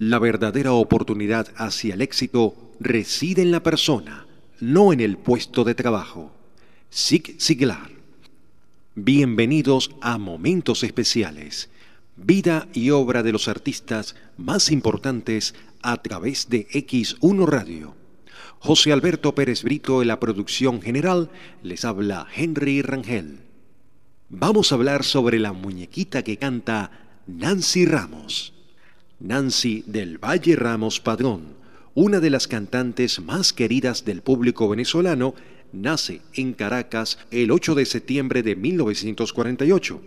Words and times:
La 0.00 0.18
verdadera 0.18 0.72
oportunidad 0.72 1.48
hacia 1.56 1.92
el 1.92 2.00
éxito 2.00 2.54
reside 2.80 3.42
en 3.42 3.50
la 3.50 3.62
persona, 3.62 4.26
no 4.58 4.94
en 4.94 5.00
el 5.00 5.18
puesto 5.18 5.62
de 5.62 5.74
trabajo. 5.74 6.32
Sig 6.88 7.38
Siglar. 7.38 7.90
Bienvenidos 8.94 9.90
a 10.00 10.16
Momentos 10.16 10.84
Especiales, 10.84 11.68
vida 12.16 12.66
y 12.72 12.88
obra 12.88 13.22
de 13.22 13.32
los 13.32 13.46
artistas 13.46 14.16
más 14.38 14.70
importantes 14.70 15.54
a 15.82 16.00
través 16.00 16.48
de 16.48 16.66
X1 16.68 17.46
Radio. 17.46 17.94
José 18.58 18.92
Alberto 18.92 19.34
Pérez 19.34 19.62
Brito 19.62 20.00
en 20.00 20.08
la 20.08 20.18
producción 20.18 20.80
general, 20.80 21.28
les 21.62 21.84
habla 21.84 22.26
Henry 22.34 22.80
Rangel. 22.80 23.40
Vamos 24.30 24.72
a 24.72 24.76
hablar 24.76 25.04
sobre 25.04 25.38
la 25.38 25.52
muñequita 25.52 26.22
que 26.22 26.38
canta 26.38 26.90
Nancy 27.26 27.84
Ramos. 27.84 28.54
Nancy 29.20 29.84
del 29.86 30.16
Valle 30.16 30.56
Ramos 30.56 30.98
Padrón, 30.98 31.42
una 31.92 32.20
de 32.20 32.30
las 32.30 32.48
cantantes 32.48 33.20
más 33.20 33.52
queridas 33.52 34.06
del 34.06 34.22
público 34.22 34.66
venezolano, 34.66 35.34
nace 35.74 36.22
en 36.32 36.54
Caracas 36.54 37.18
el 37.30 37.50
8 37.50 37.74
de 37.74 37.84
septiembre 37.84 38.42
de 38.42 38.56
1948. 38.56 40.00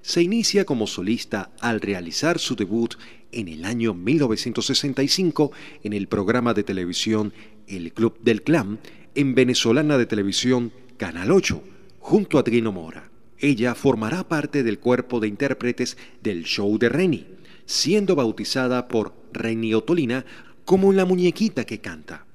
Se 0.00 0.22
inicia 0.22 0.64
como 0.64 0.86
solista 0.86 1.50
al 1.60 1.82
realizar 1.82 2.38
su 2.38 2.56
debut 2.56 2.94
en 3.32 3.48
el 3.48 3.66
año 3.66 3.92
1965 3.92 5.52
en 5.82 5.92
el 5.92 6.08
programa 6.08 6.54
de 6.54 6.62
televisión 6.62 7.34
El 7.66 7.92
Club 7.92 8.18
del 8.22 8.42
Clan 8.42 8.78
en 9.14 9.34
Venezolana 9.34 9.98
de 9.98 10.06
Televisión 10.06 10.72
Canal 10.96 11.32
8, 11.32 11.62
junto 11.98 12.38
a 12.38 12.44
Trino 12.44 12.72
Mora. 12.72 13.10
Ella 13.38 13.74
formará 13.74 14.26
parte 14.26 14.62
del 14.62 14.78
cuerpo 14.78 15.20
de 15.20 15.28
intérpretes 15.28 15.98
del 16.22 16.44
show 16.44 16.78
de 16.78 16.88
Reni 16.88 17.33
siendo 17.66 18.14
bautizada 18.14 18.88
por 18.88 19.14
Reni 19.32 19.74
Otolina 19.74 20.24
como 20.64 20.92
la 20.92 21.04
muñequita 21.04 21.64
que 21.64 21.80
canta. 21.80 22.26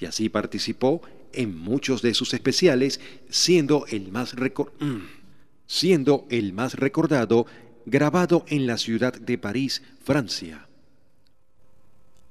Y 0.00 0.06
así 0.06 0.28
participó 0.28 1.02
en 1.32 1.56
muchos 1.58 2.02
de 2.02 2.14
sus 2.14 2.34
especiales, 2.34 3.00
siendo 3.30 3.86
el 3.88 4.12
más, 4.12 4.34
mm, 4.34 4.96
siendo 5.66 6.26
el 6.30 6.52
más 6.52 6.74
recordado 6.74 7.46
grabado 7.86 8.44
en 8.48 8.66
la 8.66 8.76
ciudad 8.76 9.14
de 9.14 9.38
París, 9.38 9.82
Francia. 10.04 10.68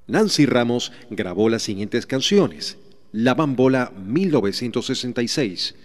Nancy 0.07 0.45
Ramos 0.45 0.91
grabó 1.09 1.49
las 1.49 1.63
siguientes 1.63 2.05
canciones. 2.05 2.77
La 3.11 3.33
Bambola 3.33 3.91
1966, 3.97 5.75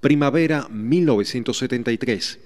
Primavera 0.00 0.68
1973, 0.68 2.38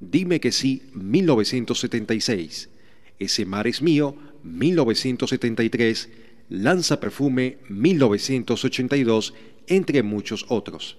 Dime 0.00 0.40
que 0.40 0.50
sí 0.50 0.82
1976, 0.94 2.70
ese 3.20 3.46
mar 3.46 3.68
es 3.68 3.82
mío, 3.82 4.16
1973, 4.42 6.08
Lanza 6.48 6.98
Perfume, 6.98 7.58
1982, 7.68 9.34
entre 9.68 10.02
muchos 10.02 10.46
otros. 10.48 10.96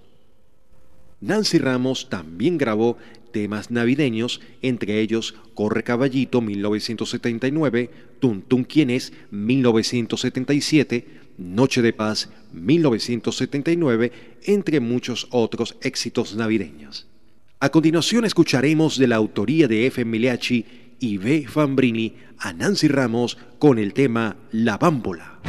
Nancy 1.20 1.58
Ramos 1.58 2.08
también 2.08 2.58
grabó 2.58 2.96
temas 3.32 3.70
navideños, 3.70 4.40
entre 4.60 5.00
ellos 5.00 5.34
Corre 5.54 5.82
Caballito 5.82 6.40
1979, 6.40 7.90
Tun 8.18 8.42
Tun 8.42 8.64
Quién 8.64 8.90
es 8.90 9.12
1977, 9.30 11.06
Noche 11.38 11.82
de 11.82 11.92
Paz 11.92 12.30
1979, 12.52 14.12
entre 14.44 14.80
muchos 14.80 15.28
otros 15.30 15.76
éxitos 15.82 16.34
navideños. 16.34 17.06
A 17.60 17.68
continuación 17.68 18.24
escucharemos 18.24 18.98
de 18.98 19.06
la 19.06 19.16
autoría 19.16 19.68
de 19.68 19.86
F. 19.86 20.04
Miliachi 20.04 20.66
y 21.02 21.18
ve 21.18 21.46
Fambrini 21.48 22.14
a 22.38 22.52
Nancy 22.52 22.86
Ramos 22.86 23.36
con 23.58 23.78
el 23.80 23.92
tema 23.92 24.36
La 24.52 24.78
Bámbola. 24.78 25.40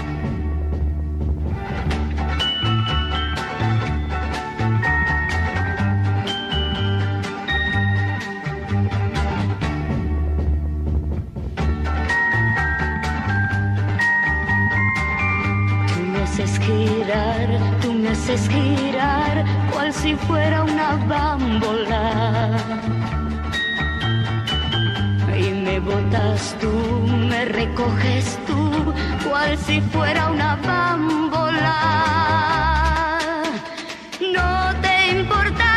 Tú 17.81 17.93
me 17.93 18.09
haces 18.09 18.49
girar, 18.49 19.45
cual 19.71 19.93
si 19.93 20.15
fuera 20.15 20.63
una 20.63 20.95
bámbola 21.05 23.02
me 25.63 25.79
botas 25.79 26.55
tú, 26.59 26.71
me 27.29 27.45
recoges 27.45 28.37
tú, 28.45 28.93
cual 29.27 29.57
si 29.57 29.79
fuera 29.81 30.29
una 30.29 30.55
bámbola. 30.57 31.79
No 34.19 34.73
te 34.81 35.11
importa 35.11 35.72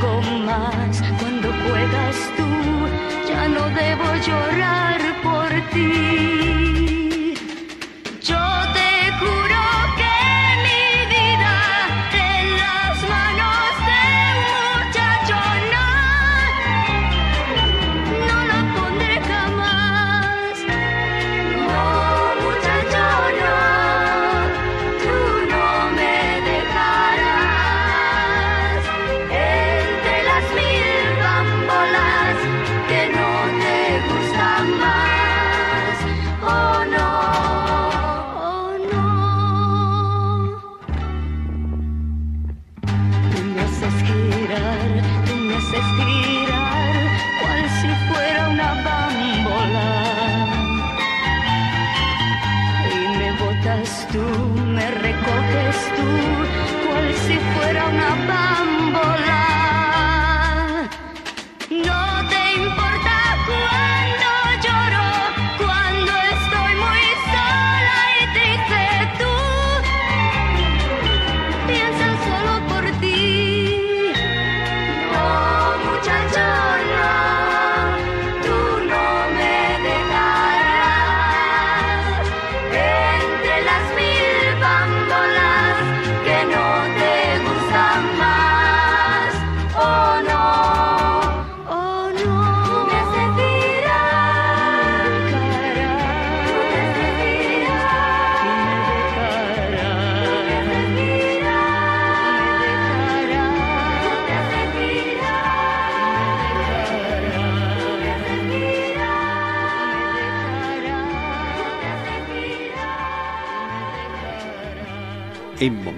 juego 0.00 0.20
más 0.44 1.02
cuando 1.18 1.48
juegas 1.48 2.16
tú, 2.36 3.28
ya 3.28 3.48
no 3.48 3.68
debo 3.70 4.14
llorar 4.26 5.00
por 5.22 5.48
ti. 5.72 6.27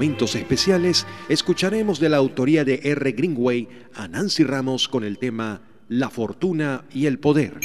Momentos 0.01 0.35
especiales 0.35 1.07
escucharemos 1.29 2.01
de 2.01 2.09
la 2.09 2.17
autoría 2.17 2.65
de 2.65 2.81
R. 2.85 3.13
Greenway 3.13 3.69
a 3.95 4.09
Nancy 4.09 4.45
Ramos 4.45 4.89
con 4.89 5.05
el 5.05 5.19
tema 5.19 5.61
La 5.91 6.09
fortuna 6.09 6.87
y 6.91 7.05
el 7.05 7.19
poder. 7.19 7.61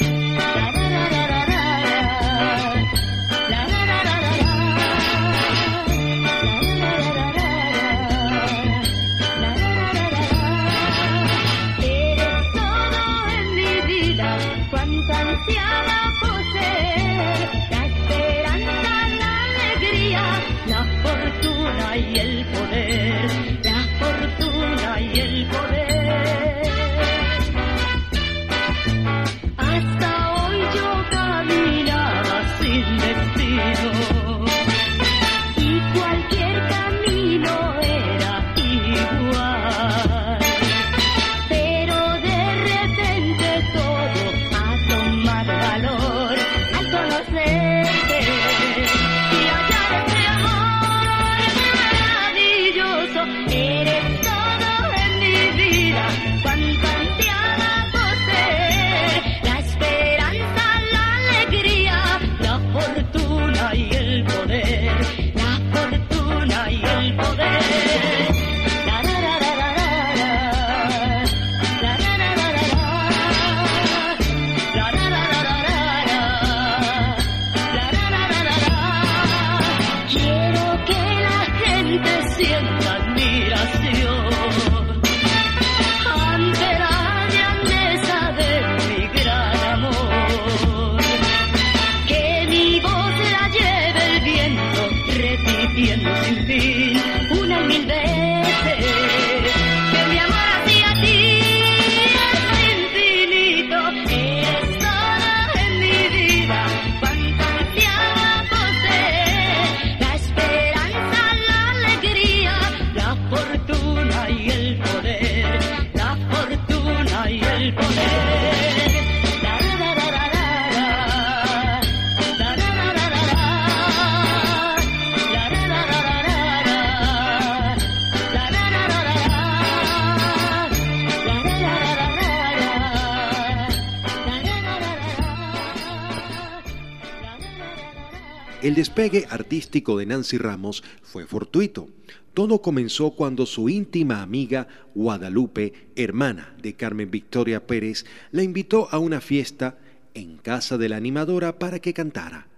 Despegue 138.76 139.26
artístico 139.30 139.96
de 139.96 140.04
Nancy 140.04 140.36
Ramos 140.36 140.84
fue 141.02 141.26
fortuito. 141.26 141.88
Todo 142.34 142.60
comenzó 142.60 143.12
cuando 143.12 143.46
su 143.46 143.70
íntima 143.70 144.20
amiga 144.20 144.68
Guadalupe, 144.94 145.72
hermana 145.96 146.54
de 146.60 146.74
Carmen 146.74 147.10
Victoria 147.10 147.66
Pérez, 147.66 148.04
la 148.32 148.42
invitó 148.42 148.88
a 148.90 148.98
una 148.98 149.22
fiesta 149.22 149.78
en 150.12 150.36
casa 150.36 150.76
de 150.76 150.90
la 150.90 150.98
animadora 150.98 151.58
para 151.58 151.78
que 151.78 151.94
cantara. 151.94 152.48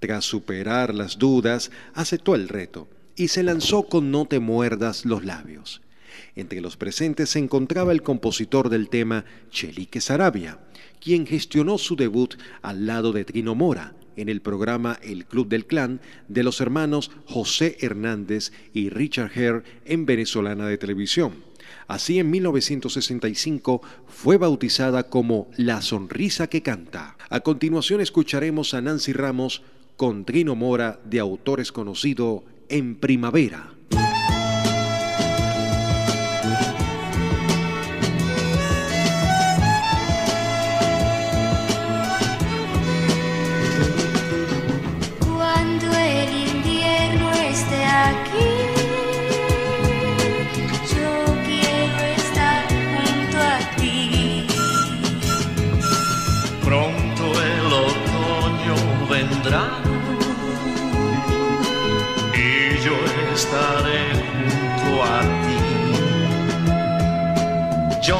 Tras 0.00 0.24
superar 0.24 0.92
las 0.92 1.16
dudas, 1.16 1.70
aceptó 1.94 2.34
el 2.34 2.48
reto 2.48 2.88
y 3.14 3.28
se 3.28 3.44
lanzó 3.44 3.84
con 3.84 4.10
No 4.10 4.26
te 4.26 4.40
muerdas 4.40 5.04
los 5.04 5.24
labios. 5.24 5.80
Entre 6.34 6.60
los 6.60 6.76
presentes 6.76 7.30
se 7.30 7.38
encontraba 7.38 7.92
el 7.92 8.02
compositor 8.02 8.68
del 8.68 8.88
tema 8.88 9.24
Chelique 9.50 10.00
Sarabia, 10.00 10.58
quien 11.00 11.24
gestionó 11.24 11.78
su 11.78 11.94
debut 11.94 12.34
al 12.62 12.86
lado 12.86 13.12
de 13.12 13.24
Trino 13.24 13.54
Mora, 13.54 13.94
en 14.18 14.28
el 14.28 14.42
programa 14.42 14.98
El 15.02 15.24
Club 15.24 15.48
del 15.48 15.66
Clan 15.66 16.00
de 16.28 16.42
los 16.42 16.60
hermanos 16.60 17.10
José 17.24 17.76
Hernández 17.80 18.52
y 18.74 18.90
Richard 18.90 19.30
Hare 19.32 19.62
en 19.84 20.06
Venezolana 20.06 20.66
de 20.66 20.76
Televisión. 20.76 21.48
Así 21.86 22.18
en 22.18 22.30
1965 22.30 23.80
fue 24.06 24.36
bautizada 24.36 25.08
como 25.08 25.48
La 25.56 25.80
Sonrisa 25.80 26.48
que 26.48 26.62
Canta. 26.62 27.16
A 27.30 27.40
continuación 27.40 28.00
escucharemos 28.00 28.74
a 28.74 28.82
Nancy 28.82 29.12
Ramos 29.12 29.62
con 29.96 30.24
Trino 30.24 30.54
Mora 30.54 31.00
de 31.04 31.18
autores 31.18 31.72
conocido 31.72 32.44
en 32.68 32.96
Primavera. 32.96 33.77
Pronto 59.48 59.54
el 59.54 59.54
otoño 59.54 59.54
vendrá 59.54 59.88
y 62.34 62.76
yo 68.06 68.18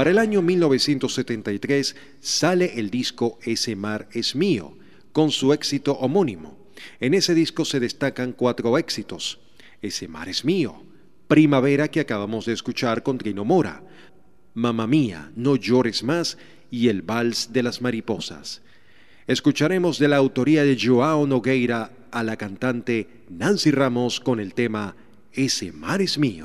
Para 0.00 0.12
el 0.12 0.18
año 0.18 0.40
1973 0.40 1.94
sale 2.20 2.80
el 2.80 2.88
disco 2.88 3.38
Ese 3.42 3.76
mar 3.76 4.08
es 4.12 4.34
mío, 4.34 4.78
con 5.12 5.30
su 5.30 5.52
éxito 5.52 5.92
homónimo. 5.92 6.56
En 7.00 7.12
ese 7.12 7.34
disco 7.34 7.66
se 7.66 7.80
destacan 7.80 8.32
cuatro 8.32 8.78
éxitos. 8.78 9.40
Ese 9.82 10.08
mar 10.08 10.30
es 10.30 10.42
mío, 10.42 10.82
Primavera 11.28 11.88
que 11.88 12.00
acabamos 12.00 12.46
de 12.46 12.54
escuchar 12.54 13.02
con 13.02 13.18
Trino 13.18 13.44
Mora, 13.44 13.84
Mamá 14.54 14.86
mía, 14.86 15.32
no 15.36 15.56
llores 15.56 16.02
más 16.02 16.38
y 16.70 16.88
el 16.88 17.02
vals 17.02 17.52
de 17.52 17.62
las 17.62 17.82
mariposas. 17.82 18.62
Escucharemos 19.26 19.98
de 19.98 20.08
la 20.08 20.16
autoría 20.16 20.64
de 20.64 20.78
Joao 20.82 21.26
Nogueira 21.26 21.92
a 22.10 22.22
la 22.22 22.38
cantante 22.38 23.06
Nancy 23.28 23.70
Ramos 23.70 24.18
con 24.18 24.40
el 24.40 24.54
tema 24.54 24.96
Ese 25.30 25.72
mar 25.72 26.00
es 26.00 26.16
mío. 26.16 26.44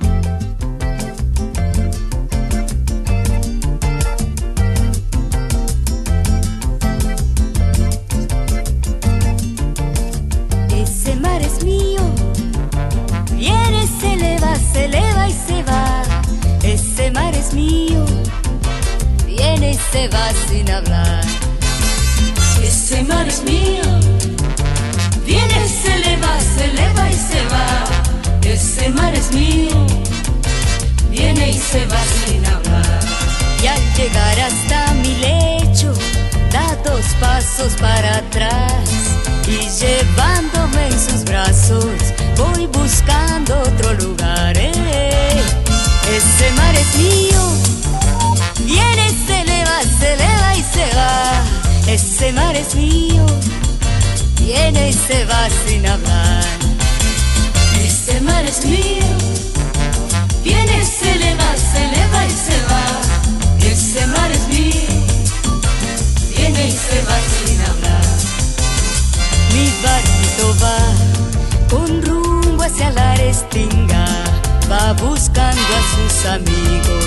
Se 14.76 14.84
eleva 14.84 15.28
y 15.28 15.32
se 15.32 15.62
va. 15.62 16.02
Ese 16.62 17.10
mar 17.10 17.34
es 17.34 17.54
mío, 17.54 18.04
viene 19.24 19.70
y 19.72 19.78
se 19.92 20.08
va 20.08 20.26
sin 20.48 20.70
hablar. 20.70 21.24
Ese 22.62 23.02
mar 23.04 23.26
es 23.26 23.42
mío, 23.44 23.86
viene, 25.24 25.58
se 25.80 25.94
eleva, 25.94 26.32
se 26.54 26.64
eleva 26.70 27.10
y 27.10 27.18
se 27.30 27.40
va. 27.52 27.65
Ese 52.26 52.34
mar 52.34 52.56
es 52.56 52.74
mío, 52.74 53.24
viene 54.40 54.88
y 54.88 54.92
se 54.92 55.24
va 55.26 55.48
sin 55.64 55.86
hablar. 55.86 56.42
Ese 57.80 58.20
mar 58.20 58.44
es 58.44 58.66
mío, 58.66 59.06
viene, 60.42 60.84
se 60.84 61.12
eleva, 61.12 61.54
se 61.54 61.84
eleva 61.84 62.26
y 62.26 62.30
se 62.30 62.58
va. 62.68 63.70
Ese 63.70 64.06
mar 64.08 64.32
es 64.32 64.48
mío, 64.48 65.04
viene 66.36 66.66
y 66.66 66.72
se 66.72 67.00
va 67.04 67.16
sin 67.30 67.60
hablar. 67.60 68.06
Mi 69.52 69.70
barquito 69.84 70.56
va 70.64 70.78
con 71.70 72.02
rumbo 72.02 72.64
hacia 72.64 72.90
la 72.90 73.14
restinga, 73.14 74.04
va 74.68 74.94
buscando 74.94 75.62
a 75.62 75.82
sus 75.94 76.26
amigos 76.26 77.06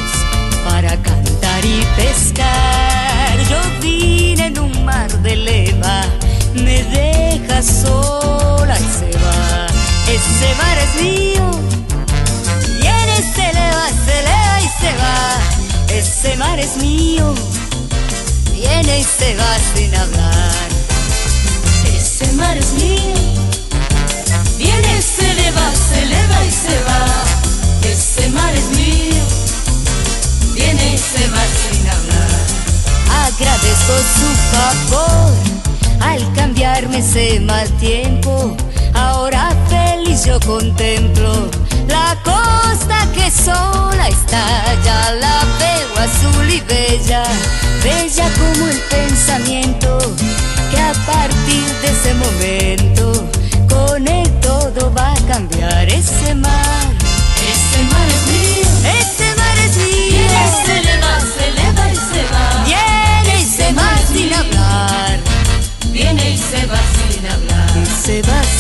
para 0.64 0.96
cantar 1.04 1.66
y 1.66 1.86
pescar. 1.98 3.09
Yo 3.50 3.60
vine 3.82 4.46
en 4.48 4.60
un 4.60 4.86
mar 4.86 5.12
de 5.24 5.36
leva, 5.36 6.04
me 6.54 6.84
deja 6.84 7.64
sola 7.64 8.78
y 8.78 8.90
se 9.00 9.18
va. 9.18 9.68
Ese 10.08 10.56
mar 10.56 10.78
es 10.78 11.02
mío, 11.02 11.50
viene, 12.80 13.16
se 13.34 13.50
eleva, 13.50 13.86
se 14.06 14.20
eleva 14.20 14.62
y 14.62 14.70
se 14.82 14.92
va. 15.02 15.98
Ese 15.98 16.36
mar 16.38 16.60
es 16.60 16.78
mío, 16.78 17.34
viene 18.54 19.00
y 19.00 19.04
se 19.04 19.36
va 19.36 19.58
sin 19.74 19.96
hablar. 19.96 20.68
Ese 21.98 22.32
mar 22.34 22.56
es 22.56 22.72
mío, 22.74 23.16
viene, 24.60 25.02
se 25.02 25.32
eleva, 25.32 25.72
se 25.90 26.04
eleva 26.04 26.46
y 26.46 26.52
se 26.52 26.84
va. 26.84 27.06
Ese 27.92 28.30
mar 28.30 28.54
es 28.54 28.70
mío, 28.78 29.24
viene 30.54 30.94
y 30.94 30.98
se 30.98 31.28
va. 31.30 31.59
Agradezco 33.42 33.94
su 34.20 34.28
favor 34.52 35.32
al 36.02 36.34
cambiarme 36.34 36.98
ese 36.98 37.40
mal 37.40 37.70
tiempo. 37.80 38.58
Ahora 38.94 39.56
feliz 39.70 40.26
yo 40.26 40.42
contemplo 40.42 41.50
la 41.88 42.18
costa 42.22 43.08
que 43.14 43.32
sola 43.32 44.10
está. 44.10 44.44
Ya 44.84 45.12
la 45.14 45.46
veo 45.58 46.04
azul 46.04 46.50
y 46.50 46.60
bella, 46.60 47.24
bella 47.82 48.30
como 48.34 48.68
el 48.68 48.80
pensamiento 48.90 50.00
que 50.70 50.82
a 50.82 50.92
partir 51.06 51.66
de 51.82 51.92
ese 51.94 52.14
momento 52.16 53.26
con 53.70 54.06
él 54.06 54.30
todo 54.42 54.94
va 54.94 55.14
a 55.14 55.28
cambiar 55.28 55.88
ese 55.88 56.36
mar. 56.36 56.79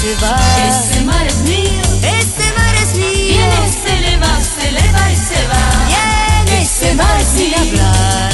Se 0.01 0.13
va, 0.15 0.19
se 0.19 0.23
va. 0.23 0.69
Ese 0.69 1.03
mar 1.05 1.27
es 1.27 1.37
mío, 1.41 1.81
Este 2.19 2.43
mar 2.57 2.75
es 2.83 2.95
mío. 2.95 3.27
viene, 3.27 3.71
se 3.83 3.97
eleva, 3.97 4.39
se 4.41 4.69
eleva 4.69 5.11
y 5.11 5.15
se 5.15 5.47
va. 5.47 5.87
Viene 5.87 6.61
y 6.63 6.65
se 6.65 6.95
va 6.95 7.19
sin 7.35 7.53
hablar. 7.55 8.33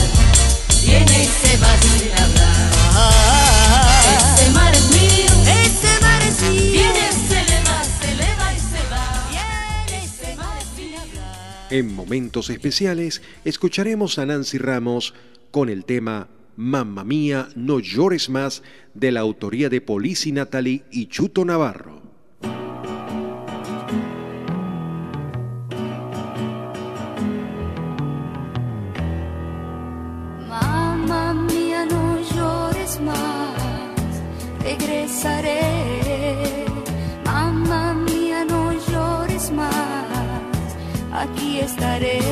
Viene 0.86 1.24
y 1.24 1.26
se 1.26 1.58
va 1.58 1.78
sin 1.82 2.12
hablar. 2.24 2.72
Ah, 2.94 4.38
Ese 4.38 4.52
mar 4.52 4.74
es 4.76 4.90
mío, 4.92 5.32
Este 5.64 6.02
mar 6.02 6.22
es 6.22 6.42
mío. 6.42 6.72
viene, 6.72 7.12
se 7.28 7.42
eleva, 7.42 7.84
se 8.00 8.12
eleva 8.12 8.54
y 8.54 8.60
se 8.60 8.82
va. 8.92 9.28
Viene 9.32 10.04
y 10.04 10.08
se 10.08 10.36
va 10.36 10.54
sin 10.76 10.96
hablar. 10.96 11.68
En 11.72 11.96
momentos 11.96 12.50
especiales 12.52 13.22
escucharemos 13.44 14.20
a 14.20 14.26
Nancy 14.28 14.60
Ramos 14.60 15.14
con 15.52 15.70
el 15.70 15.84
tema 15.86 16.28
Mamma 16.58 17.04
mía, 17.04 17.50
no 17.56 17.80
llores 17.80 18.30
más 18.30 18.64
de 18.94 19.12
la 19.12 19.20
autoría 19.20 19.68
de 19.68 19.82
Polisi 19.82 20.32
Natalie 20.32 20.86
y 20.90 21.08
Chuto 21.08 21.44
Navarro. 21.44 22.02
Mamma 30.48 31.34
mía, 31.34 31.86
no 31.92 32.22
llores 32.22 33.02
más, 33.02 34.24
regresaré. 34.64 35.60
Mamma 37.26 37.96
mía, 37.96 38.46
no 38.46 38.72
llores 38.72 39.52
más, 39.52 39.74
aquí 41.12 41.60
estaré. 41.60 42.25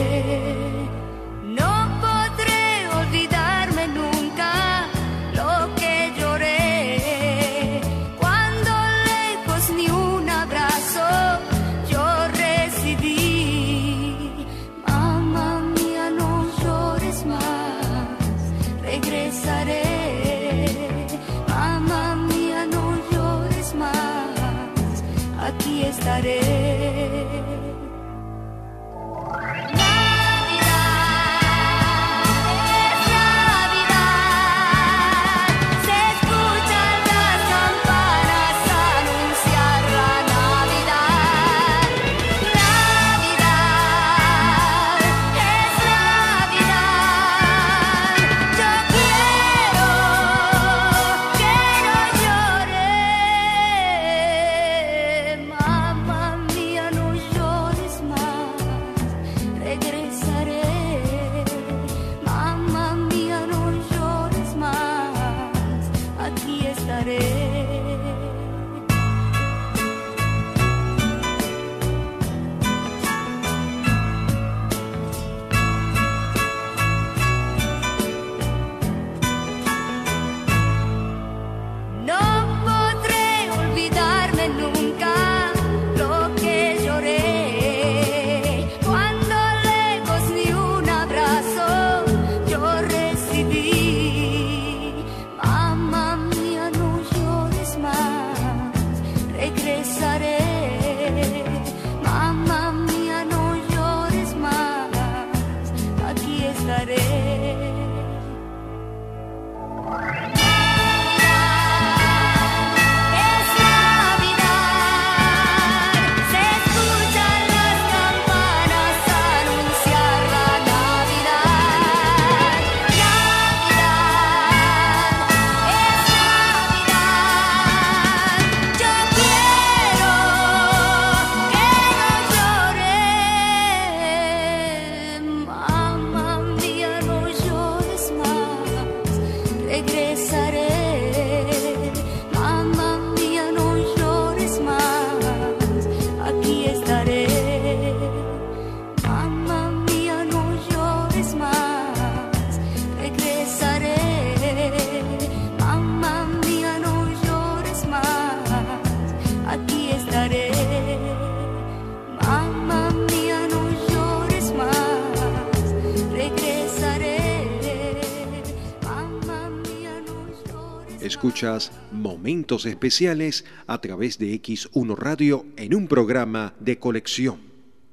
Momentos 171.91 172.65
Especiales 172.65 173.43
a 173.67 173.81
través 173.81 174.17
de 174.17 174.33
X1 174.41 174.95
Radio 174.95 175.45
en 175.57 175.75
un 175.75 175.89
programa 175.89 176.53
de 176.61 176.79
colección 176.79 177.39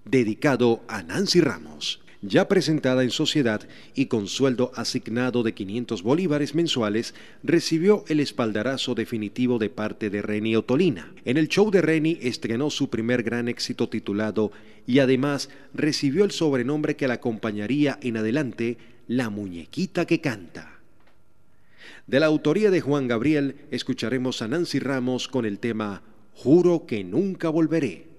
dedicado 0.05 0.85
a 0.87 1.03
Nancy 1.03 1.41
Ramos, 1.41 2.01
ya 2.23 2.47
presentada 2.47 3.03
en 3.03 3.11
sociedad 3.11 3.67
y 3.97 4.07
con 4.07 4.29
sueldo 4.29 4.71
asignado 4.77 5.43
de 5.43 5.53
500 5.53 6.05
bolívares 6.05 6.55
mensuales, 6.55 7.13
recibió 7.43 8.05
el 8.07 8.21
espaldarazo 8.21 8.95
definitivo 8.95 9.59
de 9.59 9.69
parte 9.69 10.11
de 10.11 10.23
Reni 10.23 10.55
Otolina. 10.55 11.13
En 11.25 11.37
el 11.37 11.49
show 11.49 11.73
de 11.73 11.83
Reni 11.83 12.19
estrenó 12.23 12.71
su 12.71 12.89
primer 12.89 13.25
gran 13.25 13.49
éxito 13.49 13.89
titulado 13.89 14.53
y 14.87 15.01
además 15.01 15.49
recibió 15.75 16.25
el 16.25 16.31
sobrenombre 16.31 16.95
que 16.95 17.09
la 17.09 17.15
acompañaría 17.15 17.99
en 18.01 18.17
adelante, 18.17 18.79
La 19.09 19.29
Muñequita 19.29 20.07
que 20.07 20.21
Canta. 20.21 20.80
De 22.11 22.19
la 22.19 22.27
autoría 22.27 22.73
de 22.73 22.81
Juan 22.81 23.07
Gabriel, 23.07 23.69
escucharemos 23.71 24.43
a 24.43 24.49
Nancy 24.49 24.81
Ramos 24.81 25.29
con 25.29 25.45
el 25.45 25.61
tema 25.61 26.03
Juro 26.35 26.85
que 26.85 27.05
nunca 27.05 27.51
volveré. 27.51 28.11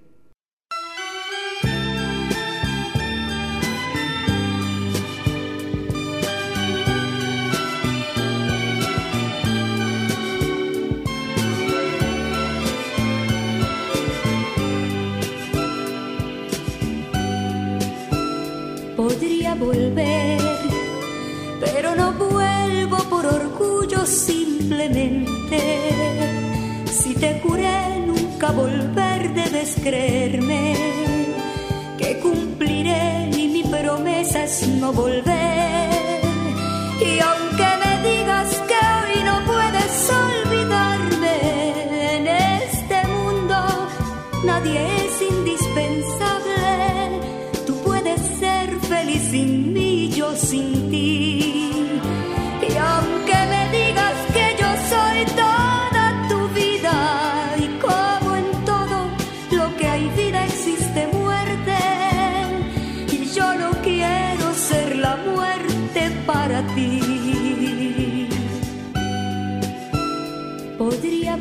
Volver, 19.59 20.30
simplemente. 24.05 25.59
Si 26.91 27.13
te 27.15 27.39
juré 27.41 27.99
nunca 28.05 28.51
volver, 28.51 29.33
debes 29.33 29.75
creerme 29.81 30.75
que 31.97 32.19
cumpliré 32.19 33.29
y 33.37 33.47
mi 33.47 33.63
promesa 33.63 34.43
es 34.43 34.67
no 34.67 34.91
volver. 34.93 35.89
Y 36.99 37.19
aunque 37.19 37.67
me 37.83 37.90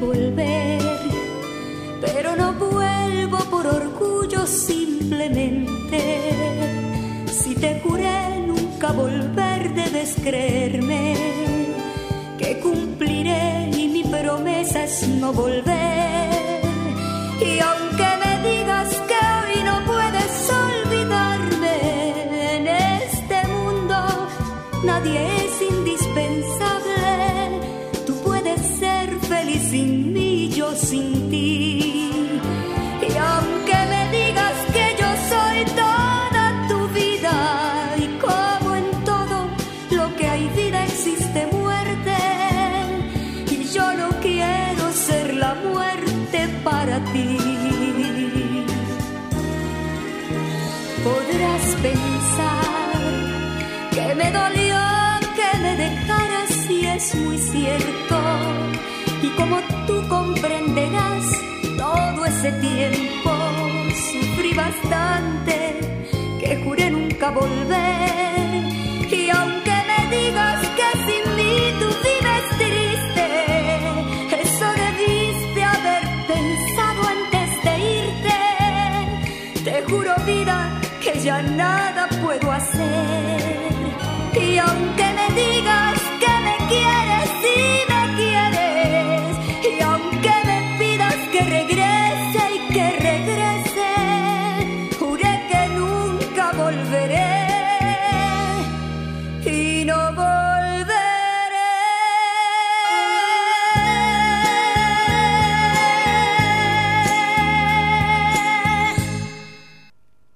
volver, 0.01 0.81
pero 2.01 2.35
no 2.35 2.55
vuelvo 2.55 3.39
por 3.51 3.67
orgullo 3.67 4.47
simplemente. 4.47 6.01
Si 7.27 7.55
te 7.55 7.81
juré 7.81 8.47
nunca 8.47 8.93
volver, 8.93 9.75
debes 9.75 10.17
creerme 10.23 11.15
que 12.39 12.59
cumpliré 12.61 13.71
y 13.77 13.89
mi 13.89 14.03
promesa 14.05 14.85
es 14.85 15.07
no 15.07 15.33
volver. 15.33 16.31
Y 17.41 17.61
aunque 17.61 18.10
comprenderás, 60.11 61.25
todo 61.79 62.27
ese 62.27 62.51
tiempo 62.69 63.33
sufrí 64.11 64.53
bastante, 64.53 65.57
que 66.41 66.57
juré 66.65 66.91
nunca 66.91 67.31
volver. 67.31 68.51
Y 69.19 69.31
aunque 69.31 69.77
me 69.91 70.01
digas 70.17 70.61
que 70.79 70.89
sin 71.07 71.25
mí 71.39 71.55
tu 71.81 71.89
vida 72.07 72.31
es 72.43 72.49
triste, 72.65 73.27
eso 74.45 74.67
debiste 74.85 75.63
haber 75.75 76.03
pensado 76.33 77.01
antes 77.17 77.49
de 77.65 77.73
irte. 78.03 78.39
Te 79.65 79.83
juro 79.89 80.13
vida 80.27 80.59
que 81.03 81.19
ya 81.21 81.41
nada 81.43 82.09
puedo 82.23 82.51
hacer. 82.51 83.61
Y 84.35 84.59
aunque 84.59 85.10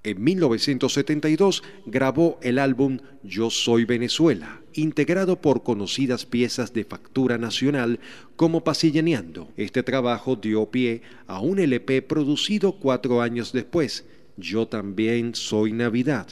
En 0.07 0.23
1972 0.23 1.62
grabó 1.87 2.38
el 2.43 2.59
álbum 2.59 2.99
Yo 3.23 3.49
Soy 3.49 3.87
Venezuela, 3.87 4.61
integrado 4.75 5.40
por 5.40 5.62
conocidas 5.62 6.27
piezas 6.27 6.75
de 6.75 6.85
factura 6.85 7.38
nacional 7.38 8.01
como 8.37 8.62
Pasilleneando. 8.64 9.49
Este 9.57 9.83
trabajo 9.83 10.37
dio 10.37 10.71
pie 10.71 11.01
a 11.27 11.40
un 11.40 11.59
LP 11.59 12.03
producido 12.03 12.73
cuatro 12.73 13.23
años 13.23 13.55
después, 13.55 14.05
Yo 14.37 14.69
también 14.69 15.35
soy 15.35 15.73
Navidad, 15.73 16.27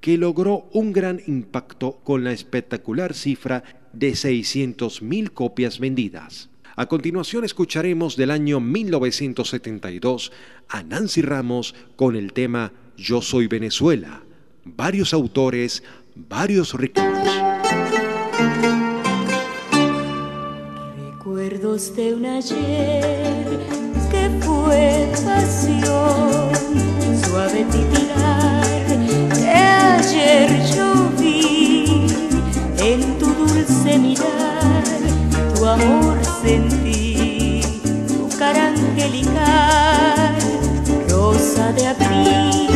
que 0.00 0.18
logró 0.18 0.68
un 0.72 0.92
gran 0.92 1.20
impacto 1.28 2.00
con 2.02 2.24
la 2.24 2.32
espectacular 2.32 3.14
cifra 3.14 3.62
de 3.92 4.14
600.000 4.14 5.30
copias 5.30 5.78
vendidas. 5.78 6.50
A 6.74 6.86
continuación 6.86 7.44
escucharemos 7.44 8.16
del 8.16 8.32
año 8.32 8.58
1972 8.58 10.32
a 10.68 10.82
Nancy 10.82 11.22
Ramos 11.22 11.76
con 11.94 12.16
el 12.16 12.32
tema 12.32 12.72
Yo 12.96 13.22
soy 13.22 13.46
Venezuela. 13.46 14.22
Varios 14.64 15.12
autores, 15.12 15.82
varios 16.14 16.74
ritmos. 16.74 17.28
Recuerdos 20.98 21.94
de 21.96 22.14
un 22.14 22.26
ayer 22.26 23.58
que 24.10 24.30
fue 24.40 25.08
pasión, 25.24 26.50
suave 27.24 27.64
titilar 27.70 28.62
de 29.34 29.48
ayer 29.48 30.74
yo 30.76 31.10
vi 31.18 32.06
en 32.78 33.18
tu 33.18 33.26
dulce 33.26 33.98
mirar, 33.98 34.84
tu 35.54 35.64
amor 35.64 36.18
sentí, 36.42 37.62
tu 38.08 38.28
cara 38.38 38.68
angelical, 38.68 40.36
rosa 41.08 41.72
de 41.72 41.86
abril. 41.86 42.71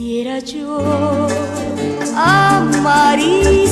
Quisiera 0.00 0.38
yo 0.38 1.28
amar 2.16 3.18
y 3.18 3.66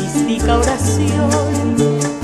mística 0.00 0.58
oración 0.58 1.76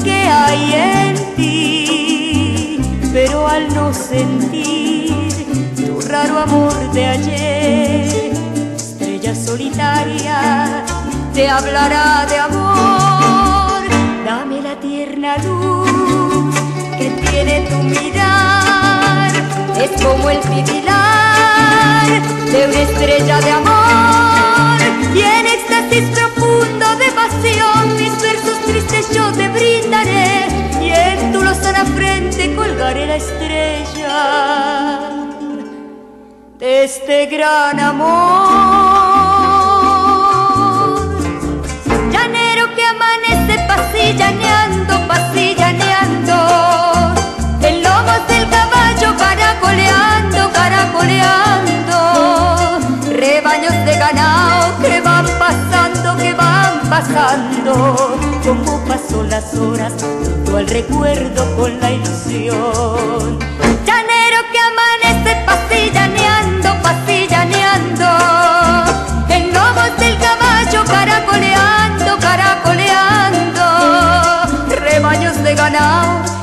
que 0.03 0.23
hay 0.27 0.73
en 0.75 1.37
ti, 1.37 2.81
pero 3.13 3.47
al 3.47 3.73
no 3.73 3.95
sentir 3.95 5.47
tu 5.87 6.01
raro 6.01 6.41
amor 6.41 6.93
de 6.93 7.07
ayer, 7.07 8.33
estrella 8.75 9.33
solitaria, 9.37 10.85
te 11.33 11.49
hablará 11.49 12.27
de 12.27 12.39
amor. 12.39 13.83
Dame 14.27 14.61
la 14.61 14.75
tierna 14.81 15.37
luz 15.39 16.53
que 16.99 17.11
tiene 17.31 17.69
tu 17.71 17.77
mirar. 17.85 19.31
Es 19.81 20.03
como 20.03 20.29
el 20.31 20.41
de 22.53 22.67
una 22.67 22.81
estrella 22.81 23.41
de 23.41 23.51
amor. 23.51 24.81
Y 25.15 25.21
en 25.21 25.47
éxtasis 25.47 26.05
profundo 26.17 26.87
de 26.97 27.11
pasión, 27.13 27.97
mis 27.97 28.15
versos 28.21 28.59
tristes 28.67 29.11
yo 29.15 29.33
te 29.33 29.49
brindaré. 29.49 30.47
Y 30.81 30.91
en 30.91 31.33
tu 31.33 31.43
lozana 31.43 31.85
frente 31.85 32.55
colgaré 32.55 33.07
la 33.07 33.17
estrella 33.17 34.99
de 36.59 36.85
este 36.85 37.27
gran 37.27 37.79
amor. 37.79 38.09
Llanero 42.13 42.75
que 42.75 42.85
amanece 42.85 43.55
pasillaneando, 43.69 45.07
pasillaneando, 45.07 46.35
en 47.63 47.83
lomos 47.83 48.27
del 48.29 48.49
caballo 48.51 49.17
caracoleando, 49.17 50.38
caracoleando, 50.99 52.79
rebaños 53.13 53.73
de 53.85 53.97
ganado 53.99 54.79
que 54.81 55.01
van 55.01 55.27
pasando, 55.39 56.17
que 56.17 56.33
van 56.35 56.81
pasando, 56.89 58.19
como 58.45 58.85
pasó 58.87 59.23
las 59.25 59.55
horas, 59.55 59.93
junto 60.01 60.57
al 60.57 60.67
recuerdo 60.67 61.57
con 61.57 61.79
la 61.81 61.93
ilusión. 61.93 63.39
Llanero 63.87 64.43
que 64.53 64.59
amanece 64.59 65.37
pasillaneando, 65.47 66.75
pasillaneando, 66.83 68.09
en 69.29 69.53
lomos 69.53 69.97
del 69.99 70.19
caballo 70.19 70.85
caracoleando, 70.85 72.19
caracoleando, 72.19 73.63
rebaños 74.81 75.43
de 75.43 75.55
ganado 75.55 76.38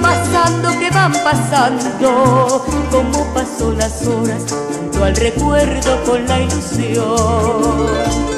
pasando, 0.00 0.70
que 0.78 0.90
van 0.90 1.12
pasando, 1.24 2.64
como 2.90 3.34
pasó 3.34 3.72
las 3.72 4.06
horas, 4.06 4.44
junto 4.78 5.04
al 5.04 5.16
recuerdo 5.16 6.04
con 6.04 6.26
la 6.26 6.40
ilusión. 6.40 8.35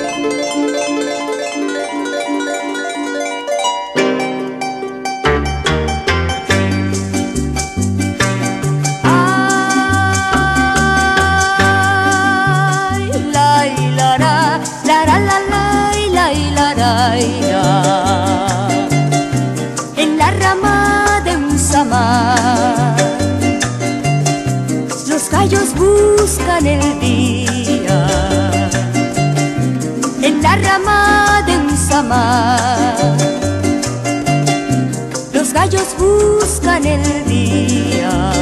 Los 35.32 35.52
gallos 35.52 35.96
buscan 35.98 36.84
el 36.86 37.24
día 37.26 38.32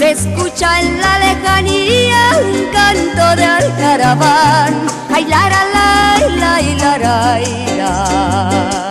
se 0.00 0.12
escucha 0.12 0.80
en 0.80 1.00
la 1.00 1.18
lejanía 1.18 2.38
un 2.40 2.72
canto 2.72 3.36
de 3.36 3.44
alcaraván. 3.44 4.74
Ay, 5.12 5.24
la, 5.24 5.50
la, 5.50 5.64
la, 5.74 6.20
la, 6.38 6.60
la, 6.62 6.98
la, 6.98 7.40
la. 7.76 8.90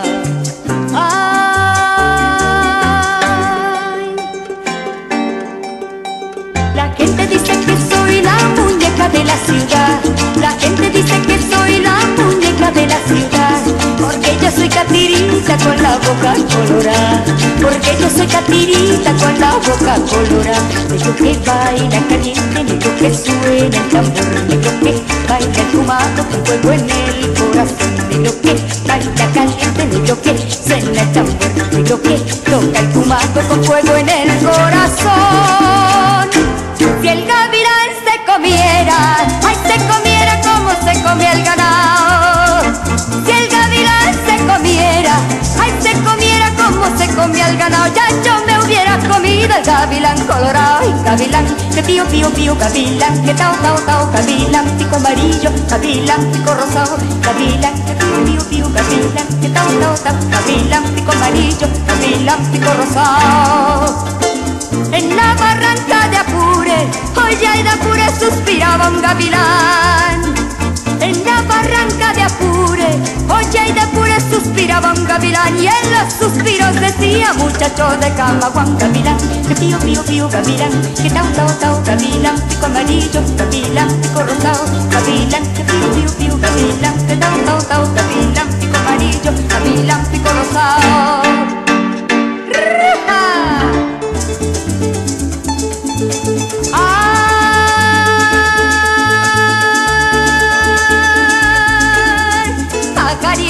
Dice 7.30 7.52
que 7.60 7.76
soy 7.94 8.22
la 8.22 8.36
muñeca 8.56 9.08
de 9.08 9.24
la 9.24 9.36
ciudad. 9.46 10.00
La 10.40 10.50
gente 10.52 10.90
dice 10.90 11.20
que 11.22 11.38
soy 11.38 11.78
la 11.78 11.98
muñeca 12.16 12.39
de 12.72 12.86
la 12.86 12.98
ciudad. 13.06 13.60
Porque 13.98 14.36
yo 14.42 14.50
soy 14.50 14.68
catirita 14.68 15.56
con 15.58 15.82
la 15.82 15.96
boca 15.96 16.34
colorada. 16.54 17.24
Porque 17.60 17.96
yo 18.00 18.08
soy 18.10 18.26
catirita 18.26 19.12
con 19.14 19.40
la 19.40 19.52
boca 19.56 19.94
colorada. 20.08 20.58
Negro 20.88 21.16
que 21.16 21.38
baila 21.46 22.00
caliente, 22.08 22.64
negro 22.64 22.96
que 22.98 23.14
suena 23.14 23.76
el 23.76 23.88
tambor. 23.88 24.24
Negro 24.48 24.72
que 24.82 24.92
baila 25.28 25.64
fumado 25.72 26.24
con 26.30 26.46
fuego 26.46 26.72
en 26.72 26.90
el 26.90 27.34
corazón. 27.34 27.92
Negro 28.10 28.32
que 28.42 28.54
baila 28.86 29.26
caliente, 29.34 29.86
negro 29.86 30.22
que 30.22 30.32
suena 30.50 31.02
el 31.02 31.12
tambor. 31.12 31.72
Negro 31.72 32.02
que 32.02 32.16
toca 32.50 32.78
el 32.78 32.88
fumado 32.88 33.40
con 33.48 33.64
fuego 33.64 33.96
en 33.96 34.08
el 34.08 34.38
corazón. 34.38 35.70
Si 36.78 37.08
el 37.08 37.26
gavilán 37.26 37.90
se 38.04 38.32
comiera, 38.32 39.16
ay 39.46 39.56
se 39.66 39.76
comiera 39.86 40.40
como 40.42 40.70
se 40.84 41.02
comía 41.02 41.32
el 41.32 41.44
ganado. 41.44 41.89
Ya 47.20 48.08
yo 48.24 48.46
me 48.46 48.58
hubiera 48.64 48.96
comido 48.98 49.54
el 49.54 49.62
gavilán 49.62 50.18
colorado, 50.26 50.78
ay 50.80 50.94
gavilán, 51.04 51.44
que 51.74 51.82
pío 51.82 52.02
pío 52.06 52.30
pío 52.30 52.56
gavilán, 52.56 53.22
que 53.22 53.34
tao 53.34 53.54
tao 53.56 53.78
tao 53.80 54.10
gavilán, 54.10 54.64
pico 54.78 54.96
amarillo, 54.96 55.50
gavilán, 55.68 56.32
pico 56.32 56.54
rosado, 56.54 56.96
gavilán, 57.22 57.74
que 57.84 57.92
pío 57.92 58.24
pío 58.24 58.48
pío 58.48 58.72
gavilán, 58.72 59.40
que 59.40 59.48
tao 59.50 59.68
tao 59.80 59.94
tao 59.96 60.14
gavilán, 60.30 60.82
pico 60.94 61.12
amarillo, 61.12 61.68
gavilán, 61.86 62.38
pico 62.52 62.72
rosado. 62.72 64.08
En 64.90 65.14
la 65.14 65.34
barranca 65.34 66.08
de 66.08 66.16
Apure, 66.16 66.88
Joya 67.14 67.56
y 67.56 67.62
de 67.62 67.68
Apure 67.68 68.08
suspiraba 68.18 68.88
un 68.88 69.02
gavilán. 69.02 70.39
En 71.00 71.24
la 71.24 71.42
barranca 71.42 72.12
de 72.12 72.22
Apure, 72.22 72.98
Joya 73.26 73.68
y 73.68 73.72
de 73.72 73.80
Apure 73.80 74.20
suspiraba 74.30 74.92
un 74.92 75.04
gavilán. 75.06 75.58
Y 75.58 75.66
en 75.66 75.90
los 75.92 76.12
suspiros 76.12 76.74
decía 76.80 77.32
muchacho 77.34 77.88
de 78.00 78.12
cama, 78.14 78.50
Juan 78.52 78.76
gavilán, 78.78 79.16
que 79.48 79.54
pío 79.54 79.78
pío 79.78 80.02
pío 80.04 80.28
gavilán, 80.28 80.70
que 81.02 81.10
tau 81.10 81.26
tau 81.34 81.48
tau 81.58 81.82
gavilán, 81.84 82.36
pico 82.48 82.66
amarillo, 82.66 83.22
gavilán, 83.36 83.88
pico 84.02 84.22
rosado, 84.22 84.64
gavilán, 84.90 85.42
que 85.54 85.64
pío 85.64 85.90
pío 85.94 86.10
pío 86.18 86.38
gavilán, 86.38 87.06
que 87.06 87.16
tau 87.16 87.38
tau 87.46 87.62
tau 87.62 87.94
gavilán, 87.94 88.48
pico 88.60 88.76
amarillo, 88.76 89.32
gavilán, 89.48 90.04
pico 90.12 90.28
rosado. 90.28 91.22
¡Ruja! 92.48 93.22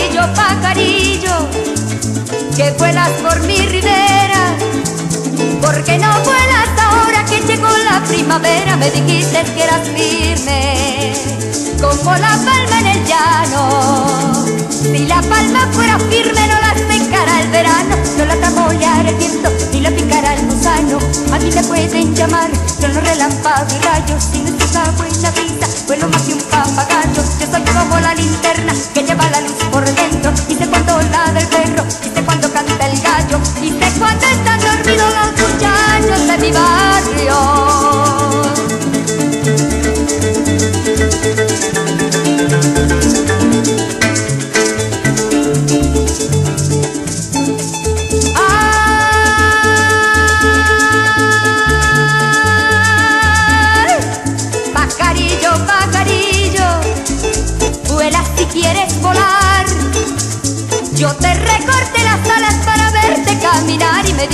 Pajarillo, 0.01 0.35
pajarillo, 0.35 1.49
que 2.57 2.71
vuelas 2.79 3.11
por 3.23 3.41
mi 3.41 3.59
ribera, 3.59 4.57
porque 5.61 5.99
no 5.99 6.09
vuelas 6.25 6.69
ahora 6.79 7.25
que 7.25 7.41
llegó 7.41 7.69
la 7.91 8.03
primavera, 8.05 8.77
me 8.77 8.91
dijiste 8.91 9.45
que 9.55 9.63
eras 9.63 9.89
firme, 9.89 11.13
como 11.81 12.17
la 12.17 12.31
palma 12.31 12.81
en 12.81 12.87
el 12.87 13.07
llano. 13.07 14.47
Si 14.71 15.07
la 15.07 15.21
palma 15.23 15.69
fuera 15.73 15.99
firme 15.99 16.47
no 16.49 16.61
la 16.61 16.75
secará 16.75 17.41
el 17.43 17.49
verano, 17.49 17.97
no 18.17 18.25
la 18.25 18.37
tramoyará 18.37 19.09
el 19.09 19.15
viento, 19.17 19.51
la 20.35 20.41
el 20.41 20.47
gusano. 20.47 20.99
A 21.33 21.39
mí 21.39 21.51
me 21.55 21.63
pueden 21.65 22.15
llamar, 22.15 22.51
yo 22.81 22.89
no 22.89 23.01
relámpago 23.01 23.67
y 23.75 23.85
rayos, 23.85 24.25
si 24.33 24.39
no 24.43 24.49
es 24.49 24.71
una 24.71 24.91
buena 24.93 25.31
vida, 25.31 25.67
vuelo 25.87 26.09
más 26.09 26.23
que 26.23 26.35
un 26.35 26.41
papagayo. 26.43 27.23
Yo 27.41 27.47
soy 27.51 27.63
como 27.63 28.01
la 28.01 28.15
linterna 28.15 28.73
que 28.95 29.03
lleva 29.03 29.31
la 29.31 29.41
luz 29.41 29.57
por 29.71 29.85
dentro, 29.85 30.33
y 30.49 30.55
sé 30.55 30.67
cuando 30.69 31.01
ladra 31.03 31.41
el 31.41 31.47
perro, 31.49 31.85
y 32.05 32.15
sé 32.15 32.23
cuando 32.25 32.53
canta 32.53 32.87
el 32.87 33.01
gallo, 33.01 33.41
y 33.63 33.71
sé 33.71 33.99
cuando 33.99 34.27
están 34.27 34.61
dormidos 34.61 35.13
los 35.15 35.49
muchachos 35.49 36.27
de 36.27 36.39
mi 36.39 36.53
barrio. 36.53 36.90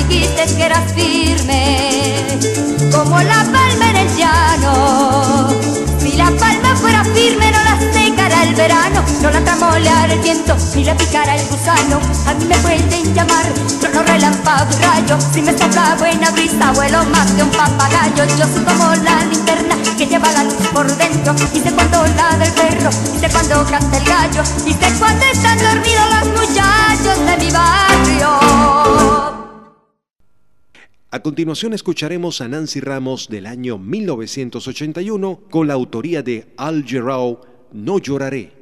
Dijiste 0.08 0.56
que 0.56 0.64
eras 0.64 0.92
firme, 0.92 2.38
como 2.92 3.20
la 3.20 3.44
palma 3.44 3.90
en 3.90 3.96
el 3.96 4.16
llano. 4.16 5.48
Si 5.98 6.12
la 6.12 6.30
palma 6.38 6.76
fuera 6.76 7.04
firme 7.04 7.50
no 7.50 7.58
la 7.64 7.78
secará 7.92 8.42
el 8.44 8.54
verano, 8.54 9.02
no 9.22 9.30
la 9.30 9.40
tramolear 9.40 10.10
el 10.10 10.20
viento, 10.20 10.56
ni 10.74 10.84
le 10.84 10.94
picara 10.94 11.36
el 11.36 11.46
gusano. 11.48 12.00
A 12.26 12.34
mí 12.34 12.44
me 12.44 12.56
pueden 12.58 13.14
llamar, 13.14 13.44
trono, 13.80 14.02
relámpago 14.02 14.70
y 14.70 14.84
rayo. 14.84 15.18
Si 15.32 15.42
me 15.42 15.52
sopla 15.56 15.96
buena 15.98 16.30
brisa, 16.30 16.72
vuelo 16.72 17.04
más 17.06 17.30
que 17.32 17.42
un 17.42 17.50
papagayo. 17.50 18.24
Yo 18.38 18.44
soy 18.46 18.64
como 18.64 18.94
la 18.94 19.24
linterna 19.24 19.76
que 19.96 20.06
lleva 20.06 20.30
la 20.32 20.44
luz 20.44 20.54
por 20.72 20.86
dentro. 20.96 21.34
Y 21.52 21.60
sé 21.60 21.72
cuando 21.72 22.06
la 22.06 22.36
del 22.38 22.52
perro, 22.52 22.90
y 23.14 23.18
sé 23.18 23.28
cuando 23.30 23.64
canta 23.64 23.96
el 23.96 24.04
gallo. 24.04 24.42
Y 24.64 24.72
sé 24.72 24.92
cuando 24.98 25.24
están 25.26 25.58
dormidos 25.58 26.06
los 26.20 26.28
muchachos 26.40 27.26
de 27.26 27.36
mi 27.38 27.50
barrio. 27.50 28.75
A 31.12 31.20
continuación 31.20 31.72
escucharemos 31.72 32.40
a 32.40 32.48
Nancy 32.48 32.80
Ramos 32.80 33.28
del 33.28 33.46
año 33.46 33.78
1981 33.78 35.42
con 35.48 35.68
la 35.68 35.74
autoría 35.74 36.22
de 36.24 36.52
Al 36.56 36.84
Jarreau, 36.84 37.38
No 37.72 38.00
lloraré. 38.00 38.55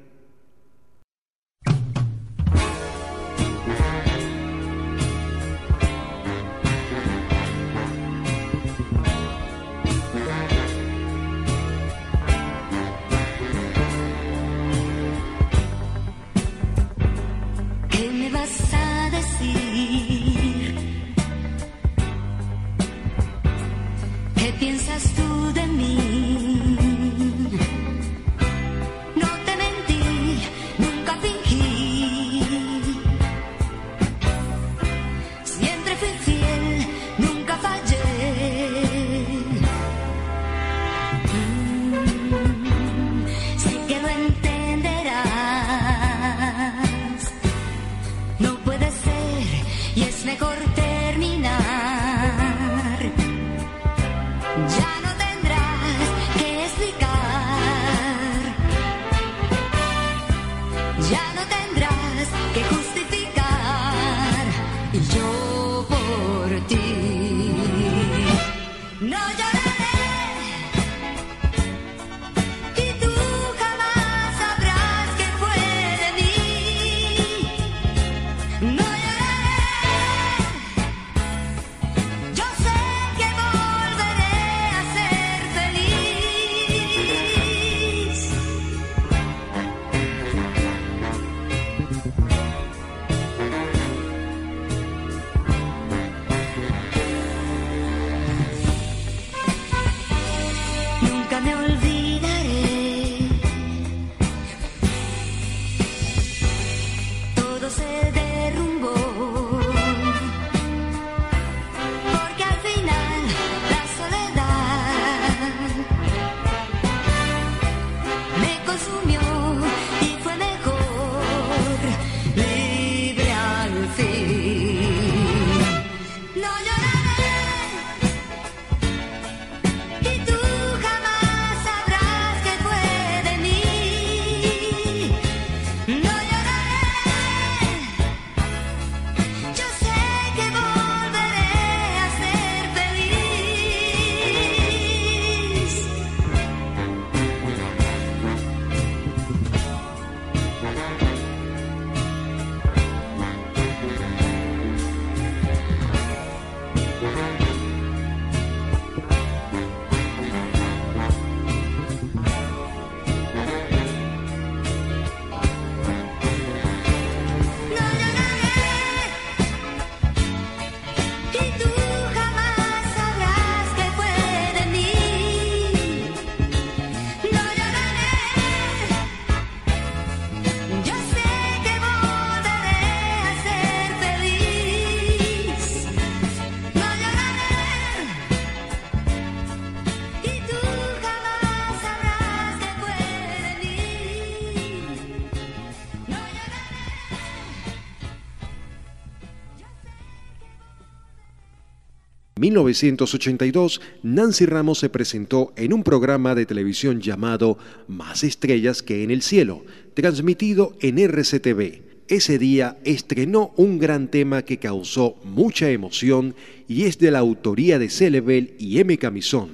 1982, 202.50 203.80
Nancy 204.02 204.44
Ramos 204.44 204.78
se 204.78 204.90
presentó 204.90 205.54
en 205.56 205.72
un 205.72 205.82
programa 205.82 206.34
de 206.34 206.44
televisión 206.44 207.00
llamado 207.00 207.56
Más 207.88 208.22
estrellas 208.22 208.82
que 208.82 209.02
en 209.02 209.10
el 209.10 209.22
cielo, 209.22 209.64
transmitido 209.94 210.76
en 210.80 210.98
RCTV. 210.98 211.80
Ese 212.06 212.38
día 212.38 212.76
estrenó 212.84 213.54
un 213.56 213.78
gran 213.78 214.08
tema 214.08 214.42
que 214.42 214.58
causó 214.58 215.16
mucha 215.24 215.70
emoción 215.70 216.34
y 216.68 216.82
es 216.82 216.98
de 216.98 217.10
la 217.10 217.20
autoría 217.20 217.78
de 217.78 217.88
Celebel 217.88 218.54
y 218.58 218.78
M. 218.78 218.98
Camisón. 218.98 219.52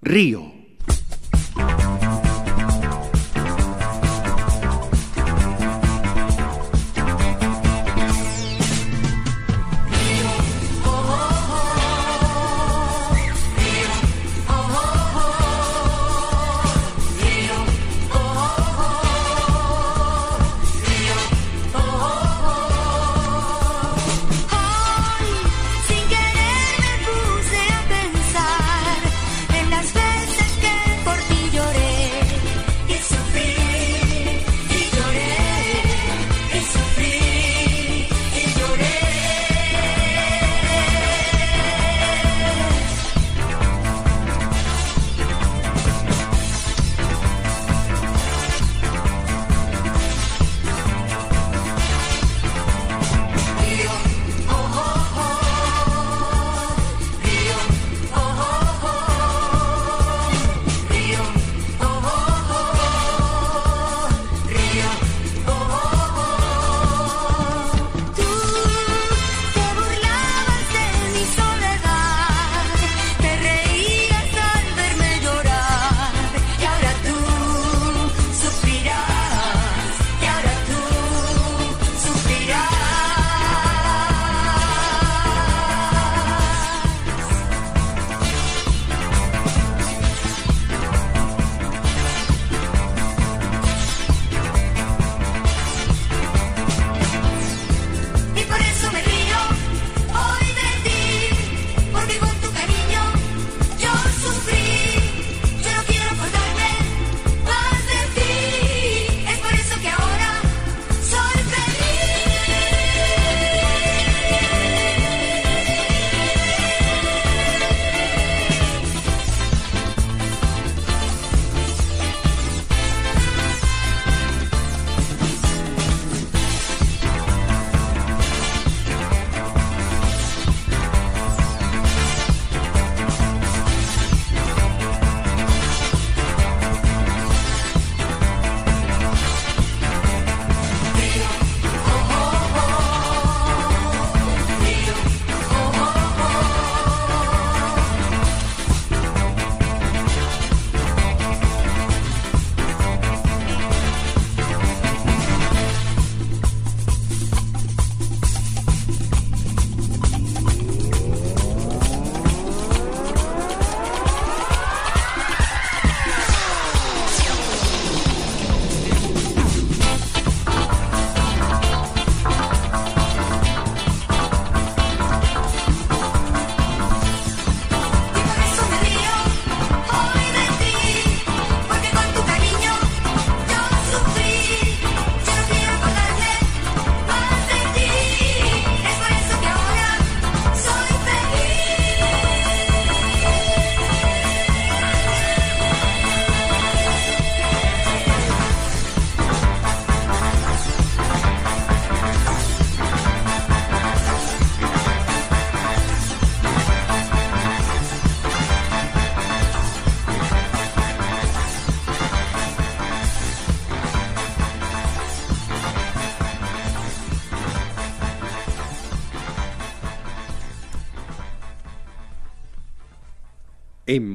Río. 0.00 0.53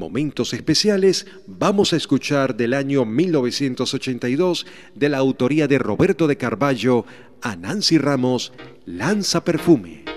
Momentos 0.09 0.55
especiales 0.55 1.27
vamos 1.45 1.93
a 1.93 1.95
escuchar 1.95 2.57
del 2.57 2.73
año 2.73 3.05
1982 3.05 4.65
de 4.95 5.07
la 5.07 5.19
autoría 5.19 5.67
de 5.67 5.77
Roberto 5.77 6.25
de 6.25 6.35
Carballo 6.35 7.05
a 7.43 7.55
Nancy 7.55 7.99
Ramos, 7.99 8.51
Lanza 8.87 9.43
Perfume. 9.43 10.08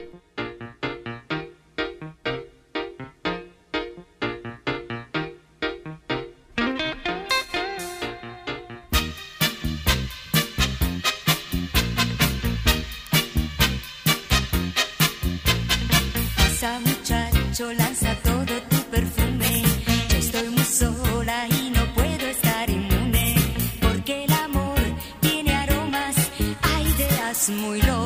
muy 27.51 27.83
loco. 27.83 28.02